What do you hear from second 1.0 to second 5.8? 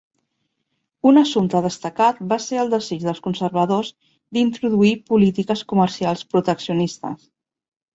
Un assumpte destacat va ser el desig dels conservadors d'introduir polítiques